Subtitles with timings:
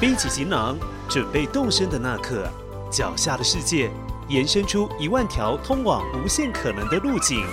[0.00, 0.78] 背起行囊，
[1.10, 2.50] 准备动身的那刻，
[2.90, 3.90] 脚下的世界
[4.28, 7.44] 延伸出一万条通往无限可能的路径。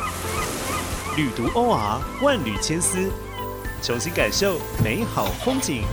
[1.18, 3.12] 旅途 OR 万缕千丝，
[3.84, 5.84] 重新感受美好风景。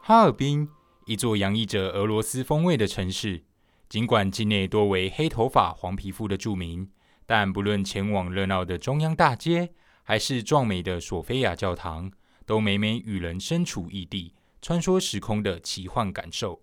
[0.00, 0.70] 哈尔滨，
[1.04, 3.42] 一座洋溢着俄罗斯风味的城市。
[3.88, 6.90] 尽管境内多为黑头发、黄皮肤的住民，
[7.26, 12.10] 但不论前往热闹的中央大街，还是壮美的索菲亚教堂，
[12.44, 16.60] 都每每与人身处异地、穿梭时空的奇幻感受。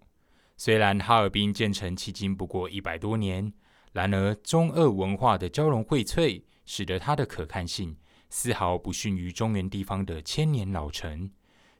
[0.58, 3.54] 虽然哈尔滨建成迄今不过一百多年，
[3.94, 7.96] 然而中俄文化的交融荟萃，使得它的可看性
[8.30, 11.32] 丝毫不逊于中原地方的千年老城。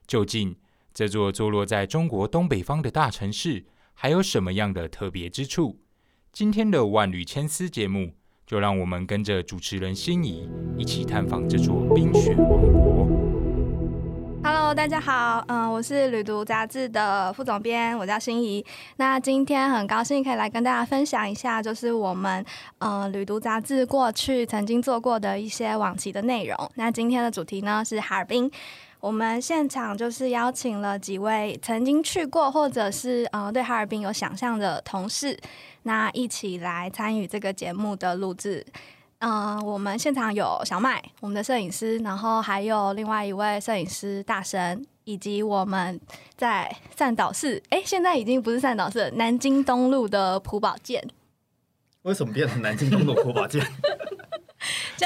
[0.06, 0.56] 究竟？
[0.94, 3.64] 这座坐落在中国东北方的大城市，
[4.02, 5.78] 还有什么样的特别之处？
[6.32, 8.10] 今天的万缕千丝节目，
[8.44, 13.06] 就让我们跟着主持人心仪一起探访这座冰雪王国。
[14.42, 18.66] Hello，大家好，嗯，我是旅读杂志的副总编，我叫心仪。
[18.96, 22.44] 那今天很高兴可以来跟大家分享一下，就是我们
[22.78, 26.56] 嗯旅读杂志过去曾经做过的一些往期的内容。
[26.74, 28.50] 那今天的主题呢是哈尔滨。
[29.02, 35.36] 我们现场就是邀请了几位曾经去过或者是呃对哈尔滨有想象的同事，
[35.82, 38.64] 那一起来参与这个节目的录制。
[39.18, 46.00] 嗯，我们现场有小麦，我们的摄影师，然后还有另外一位摄影师大神，以及我们
[46.36, 51.04] 在善导市，哎，现在已经不是善导市，南京东路的朴宝剑。
[52.02, 53.66] 为什么变成南京东路朴宝剑？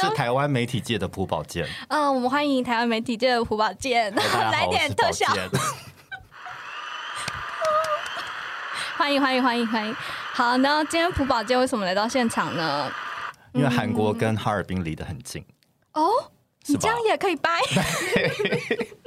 [0.00, 1.66] 是台湾媒体界的朴宝剑。
[1.88, 4.14] 嗯，我们欢迎台湾媒体界的朴宝剑，
[4.52, 5.26] 来点特效。
[8.96, 9.94] 欢迎欢迎欢迎欢迎。
[10.32, 12.90] 好，那今天朴宝剑为什么来到现场呢？
[13.52, 15.44] 因为韩国跟哈尔滨离得很近。
[15.92, 16.10] 哦，
[16.66, 17.60] 你这样也可以掰。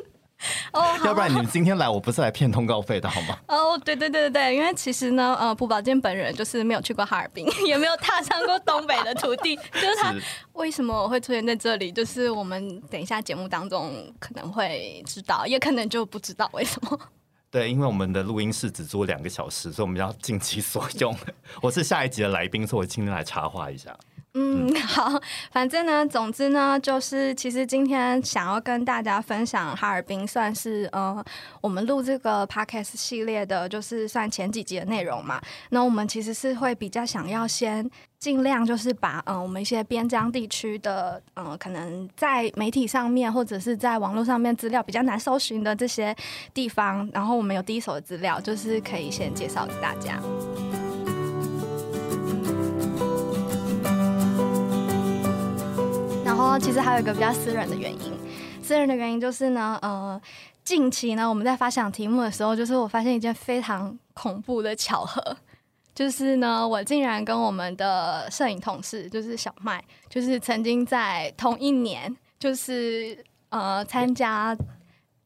[0.73, 3.37] 哦，要不然你们今天来，我不是来骗通告费的好吗？
[3.47, 10.13] 哦，对对对对对，因为其实呢，呃，朴宝剑本人就是没有去过哈尔滨，也没有踏上过东北的土地， 就是他
[10.53, 16.99] 为什么会出现在这里，就是我们等一下节目当中可能会知道，也可能就不知道为什么。
[17.51, 21.15] 对，因为我们的录音室只租两个小时，所以我们要尽其所用。
[21.61, 23.97] 我是下一集的来宾，所以我今天来插话一下。
[24.41, 25.19] 嗯， 好，
[25.51, 31.21] 反正呢，总之呢，就是其实今天想要跟大家分享哈尔滨，算是呃，
[31.59, 35.41] 我们录这个 podcast 系列的，就是算前几集的内容嘛。
[35.71, 46.15] 那我们其实是会比较想要先尽量就是把嗯我们一些边疆地区的嗯可能在媒体上面或者是在网络上面资料比较难搜寻的这些
[46.53, 50.17] 地方，然后我们有第一手的资料，就是可以先介绍给大家。
[56.39, 58.13] 后其实还有一个比较私人的原因，
[58.63, 60.19] 私人的原因就是呢，呃，
[60.63, 65.35] 近期呢我们在发想题目的时候，就是我发现一件非常恐怖的巧合，
[65.93, 73.17] 就是呢我竟然跟我们的摄影同事，就是小麦，就是曾经在同一年，就是
[73.49, 74.55] 呃参加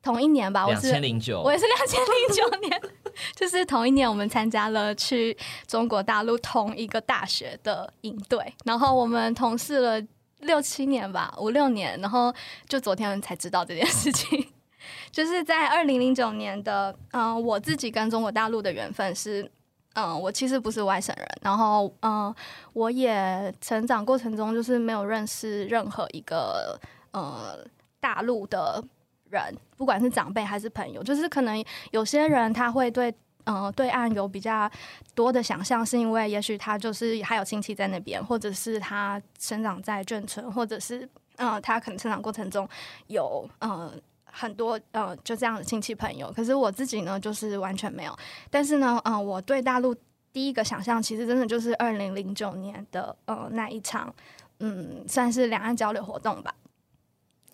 [0.02, 2.82] 同一年吧，我是两千零九，我也是两千零九年，
[3.36, 5.38] 就是同一年我们参加了去
[5.68, 10.02] 中国大陆同一个大学的营队，然后我们同事了。
[10.44, 12.34] 六七年吧，五六年，然后
[12.68, 14.48] 就昨天才知道这件事情，
[15.12, 19.50] 就是在二零零九年的，嗯，我自己跟中国大陆的缘分是，
[19.96, 22.34] 嗯，我其实不是外省人，然后，嗯，
[22.74, 26.80] 我也成长过程中就是没有认识任何一个，
[27.12, 27.58] 呃，
[28.00, 28.84] 大陆的
[29.30, 33.14] 人，不管是长辈还是朋友，就是可能有些人他会对。
[33.46, 34.72] 嗯，对岸有比较
[35.14, 42.68] 多的想象，是因为也许他就是还有亲戚在那边，或者是他生长在眷村，或者是嗯，他可能成长过程中
[43.08, 46.32] 有嗯很多嗯就这样的亲戚朋友。
[46.32, 48.18] 可是我自己呢，就是完全没有。
[48.50, 49.94] 但是呢，嗯，我对大陆
[50.32, 54.14] 第一个想象，其实真的就是二零零九年的呃那一场，
[54.60, 56.56] 嗯，算是两岸交流活动吧。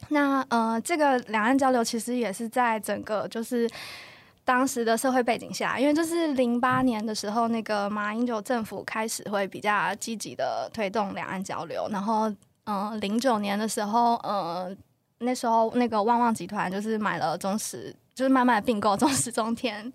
[0.10, 3.68] 那呃，这个两岸交流其实也是在整个就是。
[4.50, 14.76] 当时的社会背景下，因为就是零八年的时候，那个马英九政府开始会比较积极的推动两岸交流，然后嗯，零九年的时候，呃，
[15.20, 19.94] 那时候那个旺旺集团就是买了中石，就是慢慢并购中石中天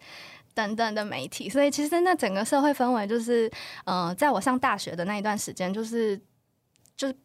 [0.55, 3.51] 等等的媒体，所以其实那整个社会氛围就是，
[3.87, 6.21] 呃，在我上大学的那一段时间，就是。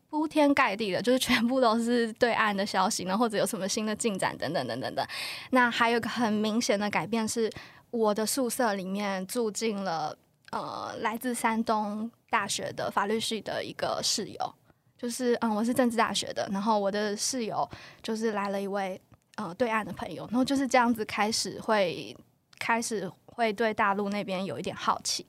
[0.10, 5.08] 铺天盖地的，就是全部都是对岸的消息呢，或者有什么新的进展等等等等的。
[5.52, 7.50] 那还有个很明显的改变是，
[7.92, 10.18] 我的宿舍里面住进了
[10.52, 14.56] 呃来自山东大学的法律系的一个室友，
[14.98, 17.70] 就是嗯我是政治大学的，然后我的室友
[18.02, 19.00] 就是来了一位
[19.36, 22.18] 呃对岸的朋友，然后就是这样子开始会
[22.58, 25.26] 开始会对大陆那边有一点好奇，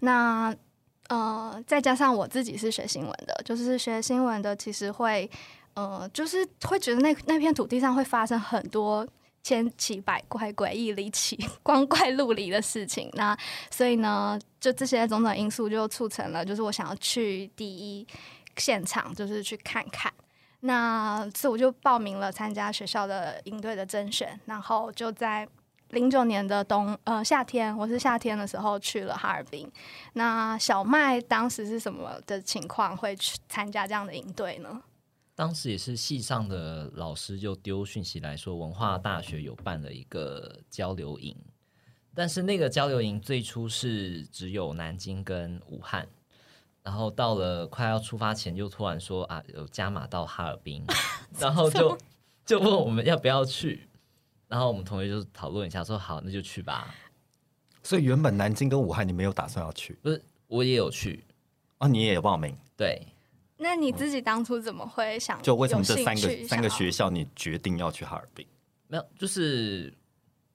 [0.00, 0.54] 那
[1.08, 5.28] 呃再加上我自己是学新闻的，就是学新闻的其实会
[5.74, 9.06] 呃就是会觉得那那片土地上会发生很多。
[9.40, 13.38] 千奇百怪、诡异离奇、 光怪陆离的事情，那
[13.70, 18.06] 所以呢，就这些种种因素就促成了，就是我想要去第一
[18.56, 20.12] 现场，就是去看看。
[20.60, 25.48] 那所以我就报名了参加学校的营队的甄选，然后就在
[25.90, 29.70] 零九年的冬呃夏天，我是夏天的时候去了哈尔滨。
[30.12, 34.82] 那小麦当时是什么的情况会去参加这样的营队呢？
[35.34, 41.34] 当时也是系上的老师就丢讯息来说，文化大学有办了一个交流营，
[42.14, 46.06] 但是那个交流营最初是只有南京跟武汉，
[46.82, 50.84] 然后到了快要出发前，就突然说啊，有加码到哈尔滨，
[51.38, 51.96] 然后就
[52.44, 53.87] 就问我们要不要去，
[54.48, 56.94] 然后我们同学就讨论一下，说好，那就去吧。
[57.82, 61.24] 所以原本南京跟武汉你没有打算要去，不是我也有去
[61.78, 63.00] 哦，你也有报名，对。
[63.60, 65.40] 那你自己当初怎么会想？
[65.42, 68.46] 就为什么这三个三个学校你决定要去哈尔滨？
[68.86, 69.92] 没有，就是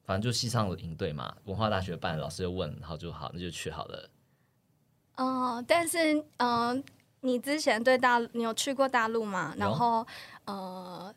[0.05, 4.09] 反正就系上的营队嘛，文化大学办，老师就问，然后就好，那就去好了。
[5.17, 6.83] 哦，但是嗯，
[7.19, 9.53] 你之前对大，你有去过大陆吗？
[9.57, 10.07] 然后
[10.45, 11.13] 呃，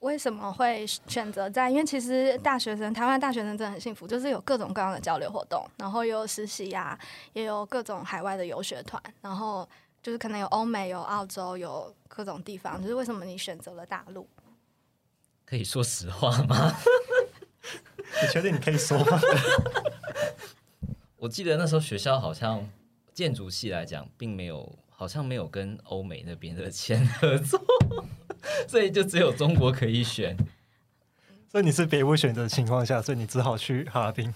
[0.00, 1.70] 为什么会选择在？
[1.70, 6.98] 因为其实大学生，台湾大学生真的很幸福，就是有各种各样的交流活动，然后有实习呀，
[7.32, 9.66] 也有各种海外的游学团，然后。
[10.02, 14.26] 就是可能有欧美、有澳洲、有各种地方，就是为什么你选择了大陆？
[15.44, 16.74] 可以说实话吗？
[18.22, 19.20] 你确定你可以说吗？
[21.18, 22.66] 我记得那时候学校好像
[23.12, 27.58] 建筑系来讲，并没有，好像没有跟欧美那边的签合作，
[28.68, 30.36] 所以就只有中国可以选。
[31.48, 34.30] 所以你是别无选择的情况下，所以你只好去哈尔滨。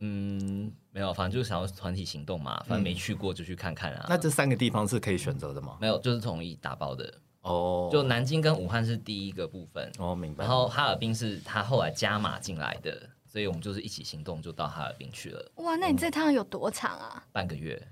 [0.00, 4.04] 嗯，没有，反正就是想要团体行动嘛，反正没去过就去看看啊。
[4.10, 5.78] 那这三个地方是可以选择的吗？
[5.80, 7.10] 没有，就是统一打包的
[7.40, 7.88] 哦。
[7.90, 10.44] 就南京跟武汉是第一个部分哦，明白。
[10.44, 15.50] 然后哈尔滨是他后来加码进来的，所以我们就是一起行动，就到哈尔滨去了。
[15.54, 17.24] 哇，那你这趟有多长啊？
[17.32, 17.82] 半个月。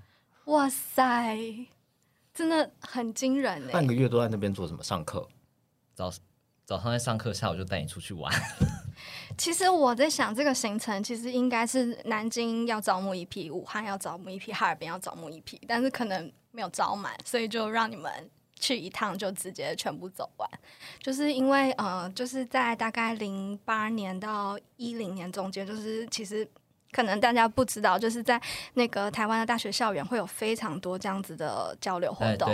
[0.45, 1.35] 哇塞，
[2.37, 3.71] 真的很惊人哎！
[3.71, 4.83] 半个月都在那边做什么？
[4.83, 5.27] 上课？
[5.95, 6.13] 早
[6.63, 8.31] 早上在上课，下午就带你出去玩。
[9.35, 18.11] 其实我在想，这个行程其实应该是南京要招募一批，武汉要招募一批，哈尔滨要招募一批，但是可能没有招满，所以就让你们
[18.59, 20.47] 去一趟，就直接全部走完。
[21.01, 26.47] 就是因为呃，就是在大概零八年到一零年中间，就是其实
[26.97, 28.41] 可能大家不知道，就是在
[28.73, 32.49] 那个台湾的大学校园会有非常多这样子的交流活动，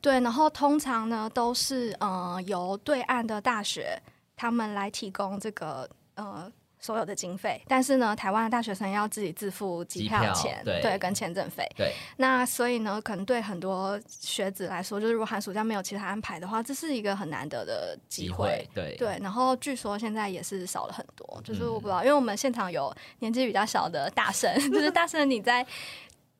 [0.00, 3.96] 对，然后通常呢都是呃由对岸的大学
[4.34, 5.88] 他们来提供这个。
[6.16, 6.50] 呃，
[6.86, 11.66] 所有的经费，但是呢，台湾的大学生要自己自付机票钱，对，跟签证费。
[11.76, 18.64] 对，那所以呢，可能对很多学子来说，就是如果寒暑假没有其他安排的话，这是一个很难得的机会。
[18.72, 19.18] 对，对。
[19.20, 25.66] 然后据说现在也是少了很多，就是我不知道，因为我们现场有年纪比较小的大生， 就是大生你在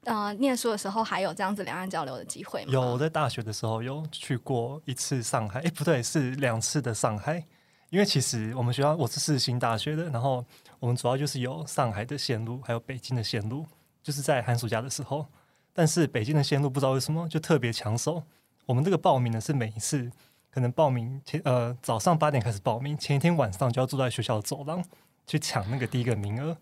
[0.04, 2.72] 呃念书的时候还有这样子两岸交流的机会吗？
[2.72, 7.44] 有，在大学的时候有去过一次上海，哎，不对，是两次的上海。
[7.90, 10.44] 因为其实我们学校我是世新大学的，然后
[10.80, 13.64] 我们主要就是有上海的线路，还有北京的线路，
[14.02, 15.24] 就是在寒暑假的时候。
[15.72, 18.22] 但是北京的线路不知道为什么就特别抢手。
[18.64, 20.10] 我们这个报名呢是每一次
[20.50, 24.84] 可能报名前呃早上八点开始报名，前一天晚上就要坐在学校的走廊
[25.26, 26.56] 去抢那个第一个名额，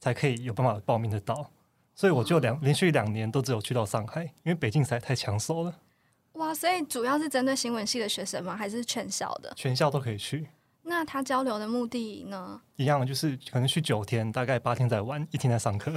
[0.00, 1.50] 才可以有办法报名得到。
[1.94, 5.74] 所以我就两连续两年都只有去到上海，因为北京实在太抢手了。
[6.32, 8.56] 哇，所以主要是针对新闻系的学生吗？
[8.56, 9.52] 还是全校的？
[9.54, 10.48] 全校都可以去。
[10.86, 12.60] 那他交流的目的呢？
[12.76, 15.90] 一样，就是可能去九天，大概八天在玩，一天在上课。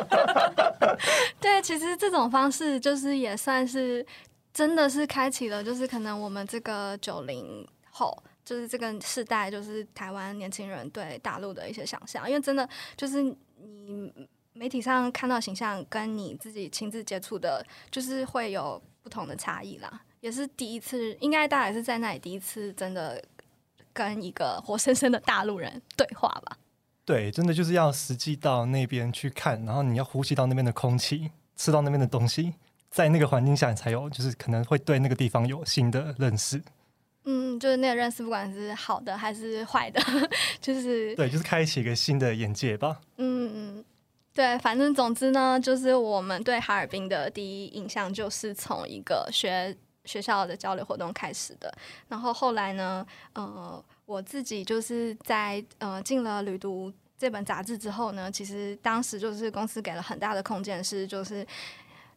[1.38, 4.04] 对，其实这种方式就是也算是
[4.54, 8.16] 真的是开启了，就是可能我们这个九零后，
[8.46, 12.26] 就是这个世代，就是台湾年轻人对大陆的一些想象。
[12.26, 12.66] 因为真的
[12.96, 14.10] 就是你
[14.54, 20.00] 媒体上看到形象，跟你自己亲自接触的，就是会有不同的差异啦。
[20.20, 23.22] 也是第一次，应该大概是在那里第一次真的。
[23.96, 26.58] 跟一个活生生的大陆人对话吧。
[27.06, 32.52] 对，真的就是要实际到那边去看，然后你要呼吸到那边的空气，吃到那边的东西，
[32.90, 36.62] 在那个环境下，你才有就是可能会对那个地方有新的认识。
[37.24, 40.00] 嗯，就是那个认识，不管是好的还是坏的，
[40.60, 43.00] 就是对，就是开启一个新的眼界吧。
[43.16, 43.84] 嗯嗯。
[44.34, 49.74] 对，反正总之呢，就是我们对哈尔滨的第一印象就是从一个学
[50.06, 51.70] 学校的交流活动开始的。
[52.08, 61.46] 然后后来呢，呃，我自己就是在呃进了旅读这本杂志之后呢，其实当时就是公司给了很大的空间，是就是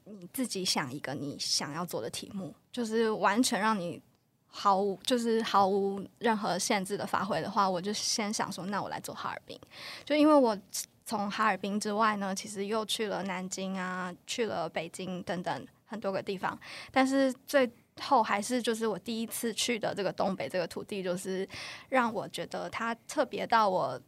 [0.05, 4.01] 你自己想一个你想要做的题目，就是完全让你
[4.47, 9.59] 毫无就是毫无任何限制的发挥的话，我就先想说，那我来做哈尔滨，
[10.05, 10.57] 就因为我。
[11.05, 16.57] 从哈尔滨之外呢，其实又去了南京啊，去了北京等等很多个地方，
[16.91, 17.69] 但是最
[17.99, 21.45] 后还是就是我第一次去的这个东北这个土地，就是
[21.89, 23.99] 让我觉得它特别到我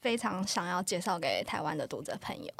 [0.00, 2.52] 非常想要介绍给台湾的读者朋友。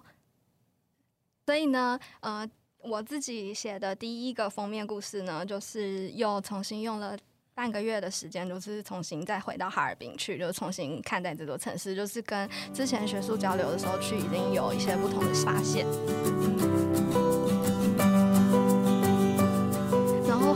[1.46, 7.16] 所以呢，呃，我自己写的第一个封面故事呢，就是又重新用了。
[7.52, 15.84] 半个月的时间，就是重新再回到哈尔滨去，就重新看待这座城市，就是跟之前学术交流的时候去，已经有一些不同的发现。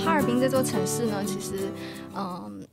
[0.04, 1.72] 哈尔滨这座城市呢，其实，
[2.14, 2.66] 嗯，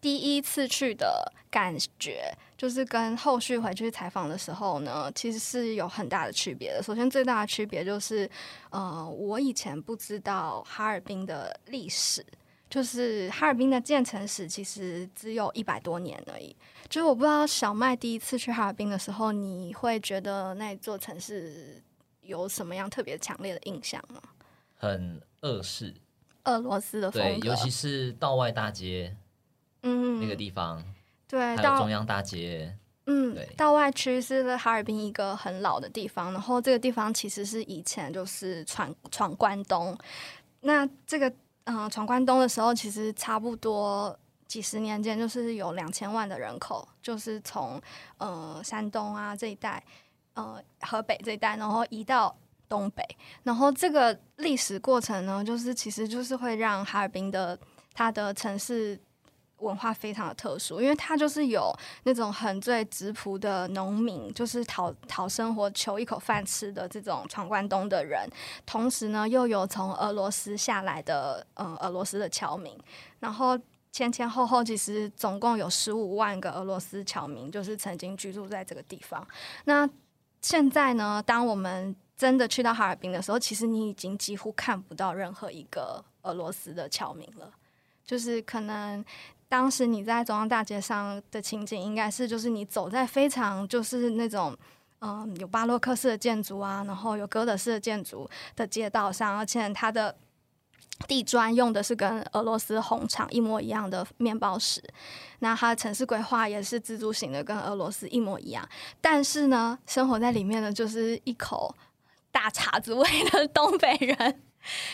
[0.00, 6.80] 第一次去的感觉，就是跟后续回去采访的时候呢，其实是有很大的区别的。
[6.80, 8.30] 首先，最大的区别就是，
[8.70, 12.24] 呃，我以前不知道哈尔滨的历史。
[12.68, 16.54] 就是哈尔滨的建成史其实只有一百多年而已。
[16.88, 21.80] 就是我不知道小麦第一次去哈尔滨的时候，你会觉得那座城市
[22.22, 24.20] 有什么样特别强烈的印象吗？
[24.74, 25.94] 很恶势，
[26.46, 29.14] 俄罗斯的风格，对，尤其是道外大街，
[29.82, 30.82] 嗯，那个地方，
[31.28, 32.74] 对，还有中央大街，
[33.04, 39.96] 嗯，对，道外区是哈尔滨一个很老的地方，然后这个地方其实是以前就是闯闯关东，
[40.62, 41.32] 那这个。
[41.68, 47.82] 嗯，闯关东的时候，其实差不多几十年间，就是有两千万的人口，就是从
[48.18, 49.82] 呃山东啊这一带，
[50.34, 52.32] 呃河北这一带，然后移到
[52.68, 53.02] 东北，
[53.42, 57.58] 然后这个历史过程呢，就是其实就是会让哈尔滨的
[57.94, 58.98] 它的城市。
[59.60, 68.28] 文化非常的特殊，因为它就是有那种很最质朴的农民，就是讨讨生活、求一口饭吃的这种闯关东的人，
[68.66, 72.78] 同时呢，又有从俄罗斯下来的，嗯，俄罗斯的侨民，
[73.18, 73.58] 然后
[73.90, 79.26] 前前后后其实总共有十五万个俄罗斯侨民，就是曾经居住在这个地方。
[79.64, 79.88] 那
[80.42, 87.52] 现在呢，当我们真的去到哈尔滨的时候，其实你已经几乎看不到任何一个俄罗斯的侨民了，
[88.04, 89.04] 就是可能。
[89.48, 94.52] 当时你在中央大街上的情景，应该是就是你走在非常就是那种
[94.98, 100.12] 嗯有巴洛克式的建筑啊，然后有哥德式的建筑的街道上，而且它的
[101.06, 104.82] 地砖用的是跟俄罗斯红场一模一样的面包石，
[105.38, 108.68] 那它的城市规划也是自助型的，跟俄罗斯一模一样。
[109.00, 111.72] 但是呢，生活在里面的就是一口
[112.36, 114.42] 大碴子味的 东北人，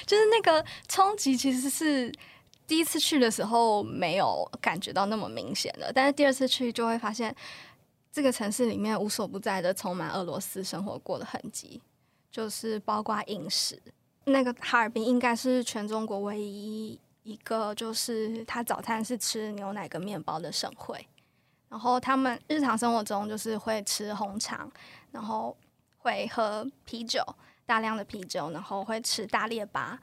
[0.07, 2.13] 就是那个冲击其实是。
[2.65, 7.35] 第一次去的时候没有感觉到那么明显的，但是第二次去就会发现，
[8.11, 11.83] 这个城市里面无所不在的充满俄罗斯生活过的痕迹，
[12.31, 13.79] 就是包括饮食。
[14.25, 21.07] 那个哈尔滨应该是全中国唯一一个，就是他早餐是吃牛奶跟面包的省会。
[21.69, 24.71] 然后他们日常生活中就是会吃红肠，
[25.11, 25.55] 然后
[26.03, 27.25] 会喝啤酒，
[27.65, 29.99] 大量的啤酒，然后会吃大列巴。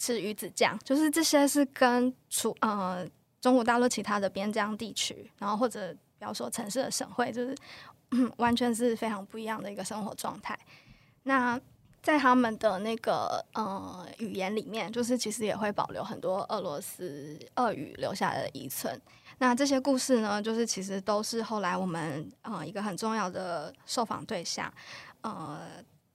[0.00, 3.04] 吃鱼子酱，就是这些是跟除呃
[3.40, 7.52] 中国大陆其他的边疆地区，然后或者比方说城市的省会，就是
[8.38, 10.56] 完全是非常不一样的一个生活状态。
[11.24, 11.60] 那
[12.00, 19.02] 在他们的那个呃语言里面，就是其实也会保留很多俄罗斯俄语留下的遗存。
[19.38, 24.72] 那这些故事呢，就是其实都是后来我们呃一个很重要的受访对象，
[25.22, 25.60] 呃。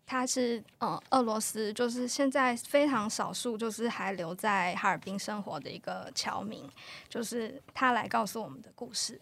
[0.05, 6.69] 他是呃，俄罗斯，就是现在非常少数，就是还留在哈尔滨生活的一个侨民，
[7.09, 9.19] 就是他来告诉我们的故事。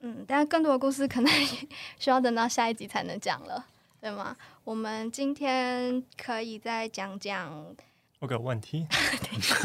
[0.00, 1.32] 嗯，但更多的故事可能
[1.98, 3.64] 需要等到下一集才能讲了，
[4.00, 4.36] 对吗？
[4.62, 7.50] 我们今天可以再讲讲。
[8.20, 8.86] 我有个问题。
[9.32, 9.56] 你说。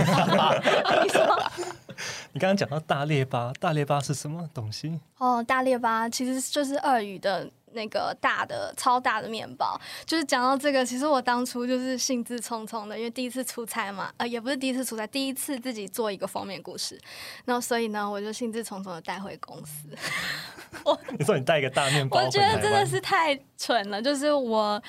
[2.32, 5.00] 你刚刚讲到大列巴，大列巴是什么东西？
[5.17, 7.51] 哦，大列巴其实就是俄语的。
[7.74, 17.00] 那个大的超大的面包，就是讲到这个，其实我当初就是兴致冲冲的，因为第一次出差嘛，呃，也不是第一次出差，第一次自己做一个封面故事，
[17.46, 19.89] 然后所以呢，我就兴致冲冲的带回公司。
[20.86, 24.82] 我你说你带一个大面包，我觉得真的是太蠢了，就是我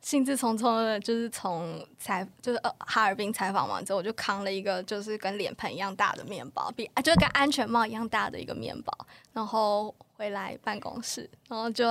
[0.00, 9.94] 兴致冲冲的，就是从采就是呃哈尔滨采访完之后，我就扛了一个就是跟脸盆一样大的面包，比就是跟安全帽一样大的一个面包，然后。
[10.20, 11.86] 回来办公室，然后就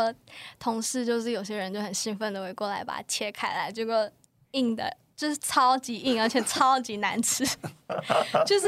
[0.59, 4.07] 同事就是有些人就很兴奋的会过来把它切开来，结果
[4.51, 7.43] 硬的就是超级硬，而且超级难吃，
[8.45, 8.67] 就是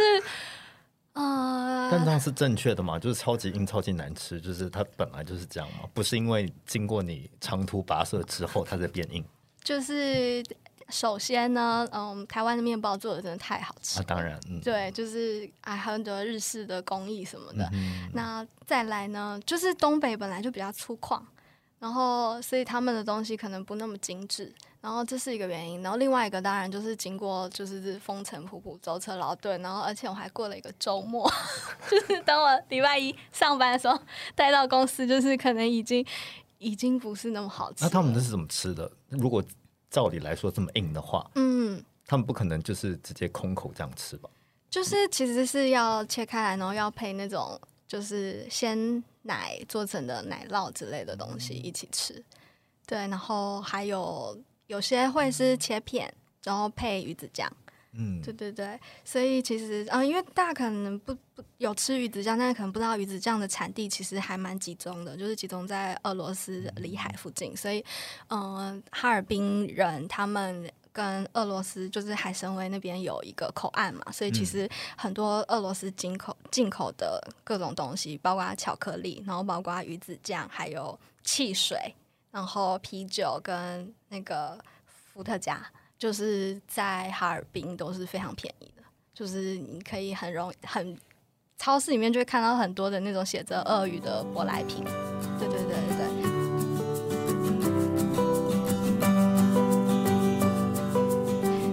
[1.13, 2.97] 呃，但这样是正确的吗？
[2.97, 5.87] 就是超级硬、超级难吃，就是它本来就是这样吗？
[5.93, 9.23] 不是因为经过你长途跋涉之后，它才变硬
[9.63, 10.43] 就是
[10.91, 14.01] 首先呢，嗯，台湾的面包做的真的太好吃啊？
[14.01, 17.67] 了，当然，嗯，对，就是啊，很多日式的工艺什么的。
[17.73, 21.19] 嗯那再来呢，就是东北本来就比较粗犷，
[21.79, 25.81] 然后所以他们的东西可能不那么精致，然后这是一个原因。
[25.81, 31.31] 然后另外一个当然就是经过就是风尘仆仆、舟车劳顿，然后而且我还过了一个周末，
[31.89, 33.97] 就是当我礼拜一上班的时候
[34.35, 36.05] 带到公司，就是可能已经
[36.59, 37.83] 已经不是那么好吃。
[37.83, 38.91] 那他们这是怎么吃的？
[39.09, 39.43] 如果
[39.91, 41.83] 照理来说这么硬的话，嗯。
[42.07, 44.29] 他们不可能就是直接空口这样吃吧？
[44.69, 47.57] 就是其实是要切开来，然后要配那种
[47.87, 52.21] 就是鲜奶做成的奶酪之类的东西一起吃。
[52.85, 57.49] 对，然后还有有些会是切片，然后配鱼子酱。
[57.93, 67.83] 嗯，对对对，所以其实嗯、呃因为大家可能不不有吃鱼子酱，但是可能不知道鱼子酱的产地其实还蛮集中的，就是集中在俄罗斯里海附近，所以
[68.29, 70.71] 嗯、呃哈尔滨人他们。
[70.93, 81.95] 跟俄罗斯就是海参崴那边有一个口岸嘛，所以其实很多俄罗斯进口进口的各种东西，包括巧克力，然后包括鱼子酱，还有汽水，
[82.29, 85.65] 然后啤酒跟那个伏特加，
[86.01, 88.81] 就是在哈尔滨都是非常便宜的，
[89.13, 90.97] 就是你可以很容易很
[91.59, 94.83] 超市里面就会看到很多的那种写着俄语的舶来品，
[95.37, 96.07] 对对对对对。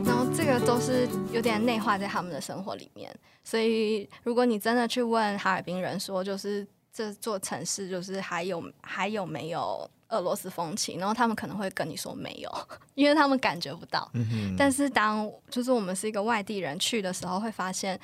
[0.05, 3.11] 然后这个都是有点内化在他们的生活里面，
[3.43, 12.51] 所以如果你真的去问哈尔滨人说，就是这座城市就是还有还有没有俄罗斯风情，然后他们可能会跟你说没有，
[12.95, 14.11] 因为他们感觉不到。
[14.57, 17.99] 但是当就是我们是一个外地人去的时候，会发现，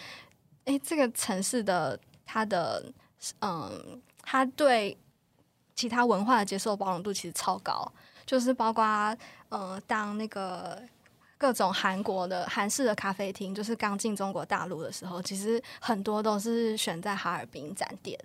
[0.65, 2.85] 哎，这个城市的它的
[3.41, 4.97] 嗯，它对
[5.75, 7.91] 其他文化的接受包容度其实超高，
[8.27, 8.85] 就是包括
[9.49, 10.81] 呃，当那个
[11.39, 18.19] 各种韩国的韩式的咖啡厅，就是刚进中国大陆的时候，其实很多都是选在哈尔滨展店。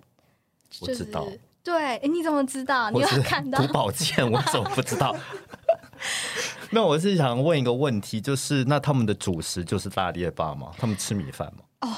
[0.69, 1.27] 就是我知道
[1.69, 2.89] 对，诶你怎么知道？
[2.89, 3.71] 你有看到读？
[3.71, 5.15] 宝剑，我怎么不知道？
[6.71, 10.71] 那我是想问一个问题，就是那他们的主食就是大列巴吗？
[10.79, 11.63] 他们吃米饭吗？
[11.82, 11.95] 哦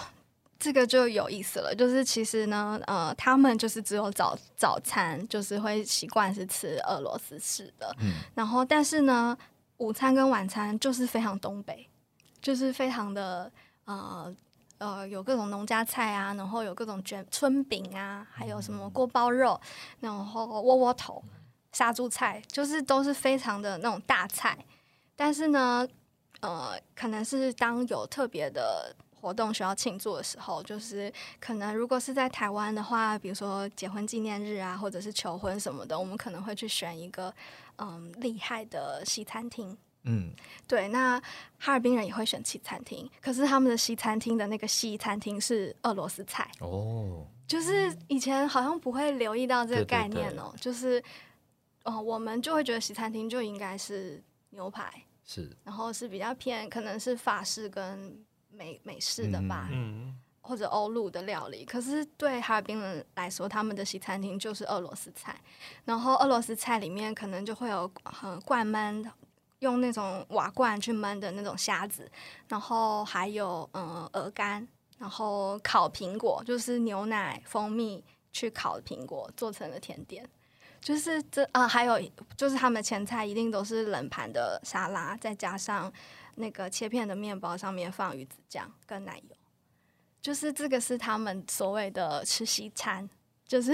[0.60, 9.36] 这个就有意思了，就是其实呢，呃，他们就是只有早早餐，就是会习惯是吃俄罗斯式的，嗯然后但是呢，
[9.78, 11.88] 午餐跟晚餐就是非常东北，
[12.42, 13.52] 就是非常的
[13.86, 14.32] 呃
[14.82, 19.62] 呃，有各种农家菜啊，然后有各种卷春饼啊，还有什么锅包肉，
[20.00, 21.24] 然后窝窝头、
[21.72, 24.58] 杀猪菜，就是都是非常的那种大菜。
[25.16, 25.88] 但是呢，
[26.40, 37.32] 呃，可能是当有特别的活动需要庆祝的时候，就是可能如果是在台湾的话，比如说结婚纪念日啊，或者是求婚什么的，我们可能会去选一个
[37.78, 39.78] 嗯厉害的西餐厅。
[40.04, 40.34] 嗯，
[40.68, 41.22] 对，那
[41.60, 51.04] 哈尔滨人也会选西餐厅，可是他们的西餐厅的那个西餐厅是俄罗斯菜，哦，就是以前好像不会留意到这个概念哦，就是
[51.84, 54.92] 哦，我们就会觉得西餐厅就应该是牛排，
[55.24, 55.56] 是。
[55.64, 61.64] 然后是比较偏可能是法式跟美美式的吧，嗯，或者欧陆的料理。
[61.64, 65.40] 可是对哈尔滨人来说，他们的西餐厅就是俄罗斯菜，
[65.86, 69.08] 然后俄罗斯菜里面可能就会有很灌焖。
[69.62, 72.10] 用那种瓦罐去焖的那种虾子，
[72.48, 80.28] 然后还有嗯鹅肝，然后烤苹果，就是牛奶蜂蜜去烤苹果做成的甜点，
[80.80, 82.00] 就是这啊、还有
[82.36, 85.92] 就是他们前菜一定都是冷盘的沙拉，再加上
[86.36, 89.36] 那个切片的面包上面放鱼子酱跟奶油，
[90.22, 93.08] 就是这个是他们所谓的吃西餐。
[93.52, 93.74] 就是，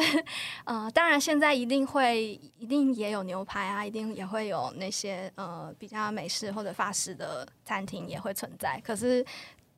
[0.66, 8.82] 呃，当然现在一定会，一定也有牛排啊，一定也会有那些呃比较美式或者法式的餐厅也会存在。
[8.84, 9.24] 可是，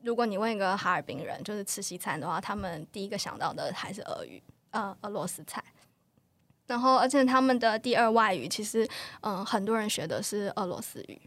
[0.02, 5.62] 如果你问一个哈尔滨人，就是吃西餐的话，他们第一个想到的还是俄语，呃，俄罗斯菜。
[6.66, 8.88] 然后，而且他们的第二外语，其实，
[9.20, 11.22] 嗯、很多人学的是俄罗斯语，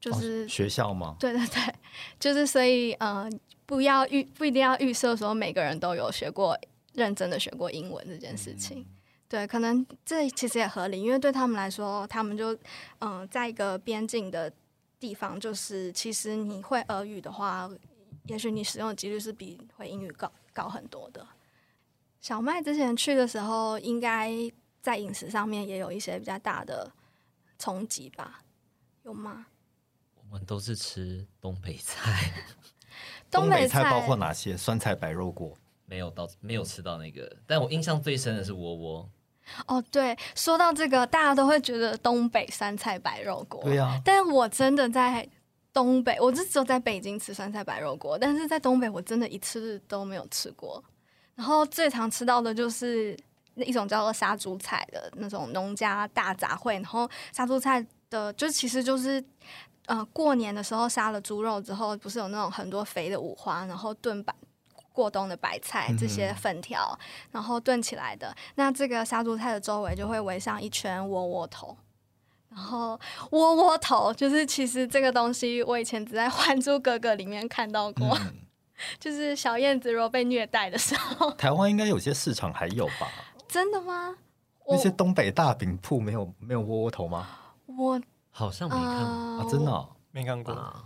[0.00, 1.14] 就是、哦学校吗？
[1.20, 1.74] 对对对，
[2.18, 3.28] 就是所以，呃，
[3.66, 6.58] 不要预不一定要预设说每个人都有学过
[6.96, 8.84] 认真的学过英文这件事情。
[9.28, 12.54] 对，可能这其实也合理，因为对他们来说，他们就
[12.98, 14.52] 嗯、呃在一个边境的
[14.98, 17.68] 地方，就是其实你会俄语的话，
[18.24, 21.26] 也许你使用的几率是比会英语高高很多的。
[22.20, 24.32] 小麦之前去的时候，应该
[24.80, 26.90] 在饮食上面也有一些比较大的
[27.58, 28.40] 冲击吧？
[29.02, 29.46] 有吗？
[30.14, 32.32] 我们都是吃东北菜，
[33.30, 34.56] 东北菜包括哪些？
[34.56, 35.56] 酸菜白肉锅。
[35.86, 39.08] 没有到没有吃到那个，但我印象最深的是窝窝。
[39.66, 45.26] 哦，对，说到这个，大家都会觉得东北酸菜白肉锅，对呀、但我真的在
[45.72, 50.82] 东北，我是只有在北京吃酸菜白肉锅，但是在东北我真的一次都没有吃过。
[51.34, 53.16] 然后最常吃到的就是
[53.54, 59.24] 那一种叫做杀猪菜的那种农家大杂烩，然后杀猪菜的就其实就是。
[59.88, 64.34] 呃，过年的时候杀了猪肉之后，不是有那种很多肥的五花，然后炖白
[64.96, 66.98] 过冬的白菜这些粉条，
[67.30, 68.34] 然后炖起来的。
[68.54, 71.76] 那这个杀猪菜的周围就会围上一圈窝窝头，
[72.48, 72.98] 然后
[73.32, 78.34] 窝窝头就是其实这个东西我以前只在《还珠格格》里面看到过，嗯，
[78.98, 83.06] 就是小燕子如果被虐待的时候，台湾应该有些市场还有吧？
[83.46, 84.16] 真的吗？
[84.66, 87.28] 那些我东北大饼铺没有没有窝窝头吗？
[87.66, 90.54] 我好像没看呃啊，真的哦、没看过。
[90.54, 90.84] 吧？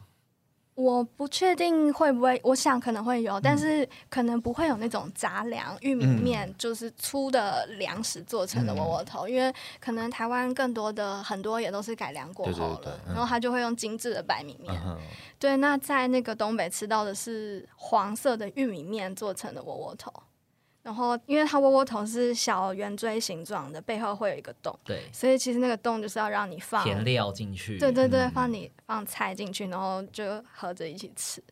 [0.81, 3.43] 我不确定会不会，我想可能会有，嗯。
[3.43, 13.15] 但是可能不会有那种杂粮玉米面，就是粗的粮食做成的窝窝头，因为可能台湾更多的很多也都是改良过后了，对对对嗯。
[13.15, 14.75] 然后他就会用精致的白米面。
[14.87, 14.97] 嗯，
[15.39, 20.11] 对，那在那个东北吃到的是黄色的玉米面做成的窝窝头，
[20.83, 27.79] 然后因为它窝窝头是小圆锥形状的，背后会有一个洞，对，所以其实那个洞就是要让你放填料进去。
[27.79, 31.43] 对对对，嗯放你放菜进去，然后就合着一起吃。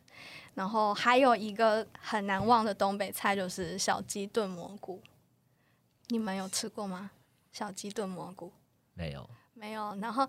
[0.55, 4.99] 然后还有一个很难忘的东北菜就是小鸡炖蘑菇，
[6.07, 7.11] 你们有吃过吗？
[7.51, 8.51] 小鸡炖蘑菇
[8.95, 9.29] 没有。
[9.53, 9.95] 没有。
[10.01, 10.27] 然后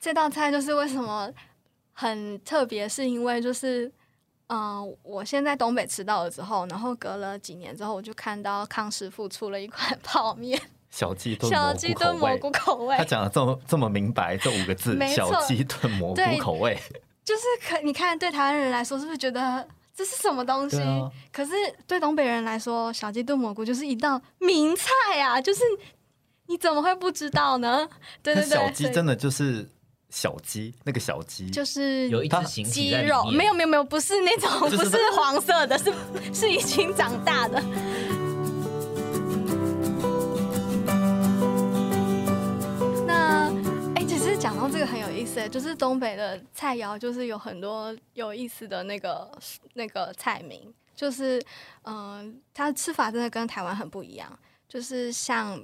[0.00, 1.32] 这道菜就是为什么
[1.92, 3.90] 很特别，是因为就是。
[4.54, 10.60] 嗯、我现在东北吃到了之后，然后隔了几年之后，我就看到康师傅出了一款 泡面，
[10.90, 12.36] 小鸡炖小鸡炖蘑。
[12.36, 16.78] 菇口味他，讲的这么这么明白，这五个字 小鸡炖蘑菇对口味，
[17.24, 20.80] 就是可你看，对台湾人来说，是不是觉得这是什么东西？
[20.82, 21.52] 啊可是
[21.86, 24.90] 对东北人来说，小鸡炖蘑菇就是一道名菜
[25.22, 25.40] 啊！
[25.40, 25.62] 就是
[26.46, 27.88] 你怎么会不知道呢？
[28.22, 29.66] 对对对，小鸡真的就是
[30.12, 31.48] 小鸡，那个小鸡。
[31.48, 33.34] 就是有一只形鸡肉，面。
[33.34, 35.90] 没有没有没有，不是那种，不是黄色的，是
[36.34, 37.58] 是已经长大的。
[43.06, 43.50] 那
[43.94, 49.30] 哎、其实讲到这个很有意思，就是东北的菜肴，就是有很多有意思的那个
[49.72, 51.42] 那个菜名，就是
[51.84, 55.58] 嗯、它的吃法真的跟台湾很不一样，就是像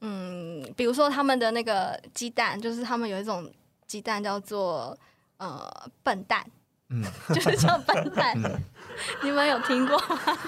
[0.00, 3.52] 嗯，比如说他们的那个鸡蛋，就是他们有一种
[3.90, 4.96] 鸡蛋叫做
[5.38, 5.68] 呃
[6.04, 6.46] 笨蛋，
[6.90, 7.02] 嗯，
[7.34, 8.36] 就是叫笨蛋，
[9.24, 10.18] 你们有听过吗？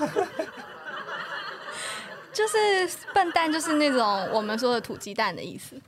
[2.33, 2.57] 就是
[3.13, 5.81] 笨蛋，就是那种我们说的土鸡蛋的意思，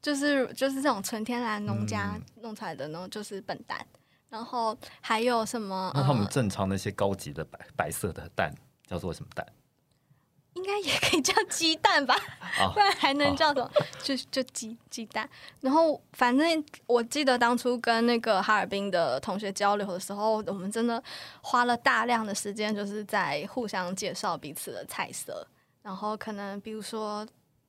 [0.00, 3.84] 就是就是这种纯天然农家嗯弄出来的，然后就是笨蛋。
[4.30, 5.92] 然后还有什么？
[5.94, 8.52] 那他们呃正常那些高级的白白色的蛋
[8.86, 9.46] 叫做什么蛋？
[10.54, 13.70] 应该也可以叫鸡蛋吧，啊 不然还能叫什么？
[14.02, 15.28] 就就鸡鸡蛋。
[15.60, 21.02] 然后反正我记得当初跟那个哈尔滨的同学交流的时候，我们真的
[21.42, 25.46] 花了大量的时间，就是在互相介绍彼此的菜色。
[25.82, 27.26] 然后可能比如说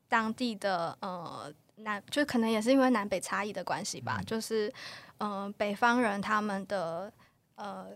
[0.08, 4.72] 当地的呃南，就可能也是因为南北差异的关系吧，就是
[5.18, 7.12] 嗯、呃北方人他们的
[7.56, 7.88] 呃。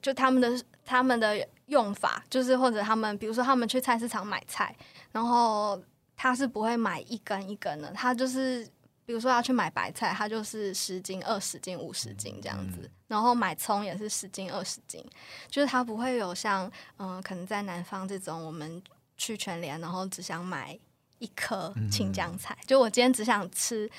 [0.00, 4.74] 就他们的他们的用法，就是或者他们，比如说他们去菜市场买菜，
[5.12, 5.80] 然后
[6.16, 8.66] 他是不会买一根一根的，他就是
[9.04, 15.04] 比如说要去买白菜，他就是十斤、二十斤、五十斤这样子，然后买葱也是十斤、二十斤，
[15.48, 18.82] 就是他不会有像嗯、呃可能在南方这种我们
[19.16, 20.78] 去全联，然后只想买
[21.18, 23.90] 一颗青江菜，就我今天只想吃。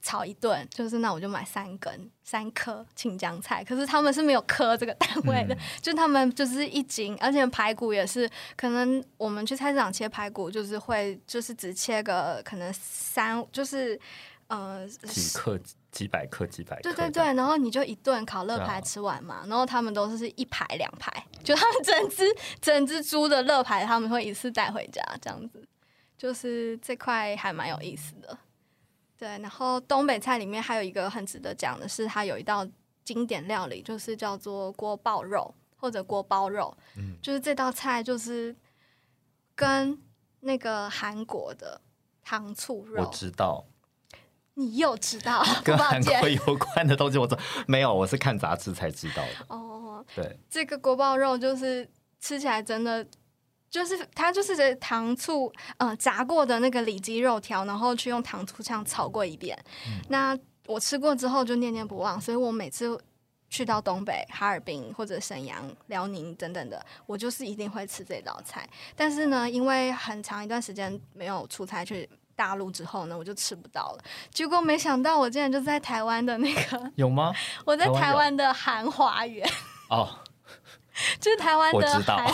[0.00, 13.98] 炒一顿，就是那我就买三根、三颗青江菜，可是他们是没有颗这个单位的，就他们就是一斤，而且排骨也是，可能我们去菜市场切排骨，就是会就是只切个可能三，就是
[14.46, 15.58] 呃几克、
[15.90, 16.82] 几百克、几百克？
[16.82, 21.10] 对对对，，然后你就一顿烤乐对啊排吃完嘛，然后他们都是一排两排，
[21.42, 22.24] 就他们整只
[22.60, 25.66] 整只猪的乐排他们会一次带回家，这样子，
[26.16, 28.38] 就是这块还蛮有意思的。
[29.18, 32.66] 对，然后东北菜里面还有一个很值得讲的是，它有一道
[33.04, 38.54] 经典料理，就是叫做锅爆肉或者锅包肉，嗯就是这道菜就是
[39.54, 39.98] 跟
[40.40, 41.80] 那个韩国的
[42.22, 43.64] 糖醋肉我，知道，
[44.54, 49.46] 你又知道，跟韩国有关的东西，我知道没有，我是看杂志才知道的。
[49.48, 50.04] 哦。
[50.14, 51.86] 对，这个锅包肉就是
[52.20, 53.04] 吃起来真的
[53.70, 59.58] 就是它就是糖醋呃炸过的那个里脊肉条，然后去用糖醋酱炒过一遍。
[60.08, 62.98] 那我吃过之后就念念不忘，所以我每次
[63.48, 68.68] 去到东北、哈尔滨或者沈阳、辽宁等等的，我就是一定会吃这道菜。
[68.94, 74.04] 但是呢，因为很长一段时间没有出差去大陆之后呢，我就吃不到了。
[74.30, 77.32] 结果没想到，我竟然就在台湾的那个，有吗？
[77.64, 79.48] 我在台湾有台湾的韩华园，
[79.88, 80.18] 哦，
[81.20, 82.20] 就是台湾的我知道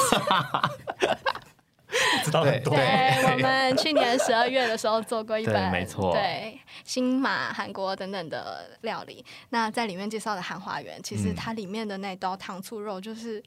[2.24, 2.74] 知道很多。
[2.74, 9.24] 对，我们去年十二月的时候做过一本，没错对新马、韩国等等的料理。
[9.50, 13.42] 那在里面介绍的韩华园，其实嗯它里面的那道糖醋肉就是。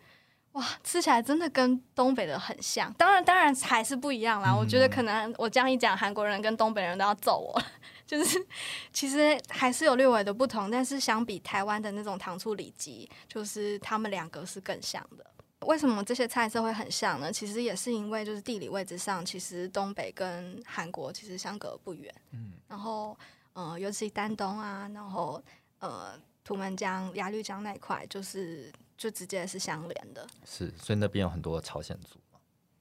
[0.54, 4.52] 哇，吃起来真的跟东北的很像，当然，当然还是不一样啦。
[4.52, 7.66] 我觉嗯得可能我这样一讲，韩国人跟东北人都要揍我了。
[8.08, 8.44] 就是
[8.92, 15.26] 其实还是有略微的不同，但是相比台湾的那种糖醋里脊，就是他们两个是更像的。
[15.62, 17.34] 为什么这些菜色会很像呢？
[17.34, 22.14] 其实也是因为就是地理位置上，其实东北跟韩国其实相隔不远。
[22.32, 23.18] 嗯，然后
[23.54, 25.44] 呃，尤其丹东啊，然后
[25.80, 30.26] 呃，图们江、鸭绿江那一块，就是就直接是相连的。
[30.46, 32.20] 是，所以那边有很多朝鲜族。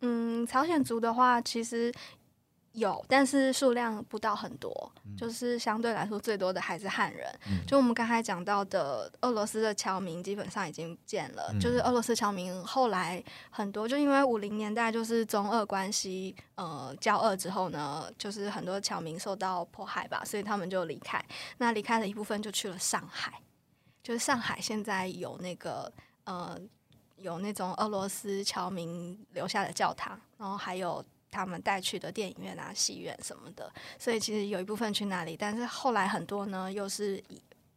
[0.03, 1.91] 嗯，朝鲜族的话，其实
[2.77, 7.27] 有，但是数量不到很多，就是相对来说最多的还是汉人。
[7.67, 21.19] 就我们刚才讲到的，俄罗斯的侨民基本上已经不见了，就是俄罗斯侨民后来很多，就因为五零年代就是中俄关系呃交恶之后呢，就是很多侨民受到迫害吧，所以他们就离开。
[21.57, 23.41] 那离开的一部分就去了上海，
[24.03, 25.91] 就是上海现在有那个
[26.25, 26.59] 呃。
[27.19, 37.23] 有那种俄罗斯侨民留下的教堂，然后还有他们带去的电影院啊、戏院什么的，所以其实有一部分去那里，但是后来很多呢又是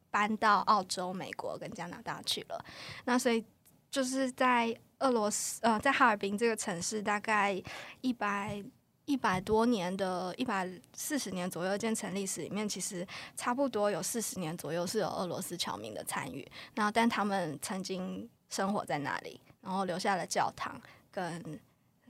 [0.09, 2.65] 搬到澳洲、美国跟加拿大去了。
[3.05, 3.43] 那所以
[3.91, 7.61] 就是在俄罗斯呃，在哈尔滨这个城市，大概
[8.01, 8.63] 一百。
[9.05, 13.03] 一百多年的，一百四十年左右建成历史里面，其实
[13.35, 16.47] 差不多有四十年左右是有俄罗斯侨民的参与。
[16.75, 21.59] 那但他们曾经生活在那里，然后留下了教堂跟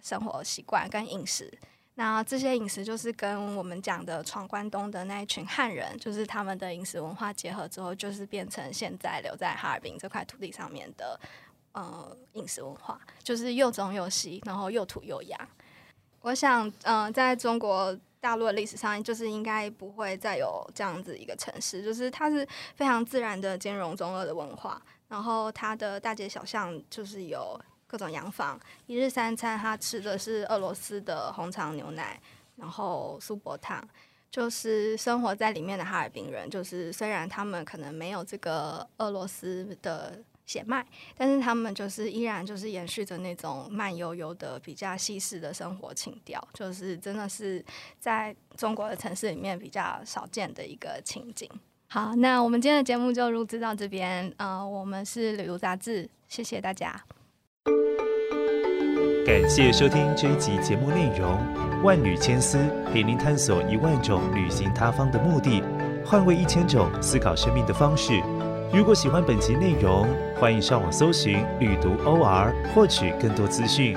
[0.01, 1.51] 生活习惯跟饮食。
[1.95, 11.19] 那这些饮食就是跟我们讲的闯关东的那一群汉人，就是他们的饮食文化结合之后，就是变成现在留在哈尔滨这块土地上面的
[11.73, 15.49] 呃饮食文化，就是又中又西，然后又土又洋。
[16.21, 27.59] 我想，嗯、在中国大陆的历史上，就是应该不会再有这样子一个城市，就是它是非常自然的兼容中俄的文化，然后它的大街小巷就是有
[27.89, 32.21] 各种洋房，一日三餐他吃的是俄罗斯的红肠牛奶，
[32.55, 33.83] 然后苏泊汤。
[34.31, 40.85] 就是生活在里面的哈尔滨人，就是虽然他们可能没有这个俄罗斯的血脉，
[41.17, 47.65] 但是他们就是依然就是延续着那种慢悠悠的、比较西式的生活情调，就是真的是
[47.99, 51.49] 在中国的城市里面比较少见的一个情景。
[51.87, 54.31] 好，那我们今天的节目就录制到这边。
[54.37, 57.03] 呃，我们是旅游杂志，谢谢大家。
[59.25, 61.37] 感谢收听这一集节目内容，
[61.83, 62.57] 万缕千丝
[62.91, 65.63] 陪您探索一万种旅行他方的目的，
[66.03, 68.21] 换位一千种思考生命的方式。
[68.73, 70.07] 如果喜欢本集内容，
[70.39, 73.95] 欢迎上网搜寻“旅读 OR” 获取更多资讯。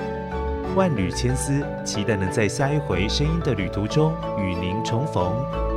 [0.75, 5.72] 万缕千丝，期待能在下一回声音的旅途中与您重逢。